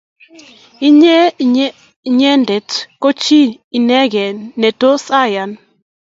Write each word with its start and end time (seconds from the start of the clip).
Inye 1.43 1.65
inyendet 2.09 2.69
ko 3.01 3.07
chi 3.21 3.39
ineke 3.77 4.25
ne 4.59 4.69
tos 4.79 5.03
ayan 5.21 5.51